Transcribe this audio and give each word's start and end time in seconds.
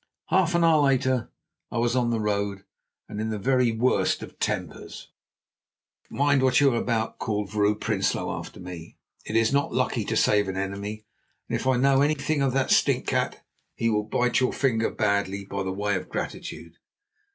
Half 0.29 0.55
an 0.55 0.63
hour 0.63 0.81
later 0.81 1.29
I 1.71 1.77
was 1.77 1.95
on 1.95 2.09
the 2.09 2.19
road 2.19 2.63
in 3.07 3.29
the 3.29 3.37
very 3.37 3.71
worst 3.71 4.23
of 4.23 4.39
tempers. 4.39 5.09
"Mind 6.09 6.41
what 6.41 6.59
you 6.59 6.71
are 6.73 6.81
about," 6.81 7.19
called 7.19 7.51
Vrouw 7.51 7.75
Prinsloo 7.75 8.31
after 8.31 8.59
me. 8.59 8.97
"It 9.27 9.35
is 9.35 9.53
not 9.53 9.71
lucky 9.73 10.03
to 10.05 10.17
save 10.17 10.47
an 10.47 10.57
enemy, 10.57 11.05
and 11.47 11.55
if 11.59 11.67
I 11.67 11.77
know 11.77 12.01
anything 12.01 12.41
of 12.41 12.51
that 12.53 12.71
stinkcat, 12.71 13.45
he 13.75 13.89
will 13.91 14.01
bite 14.01 14.39
your 14.39 14.53
finger 14.53 14.89
badly 14.89 15.45
by 15.45 15.61
way 15.61 15.95
of 15.95 16.09
gratitude. 16.09 16.77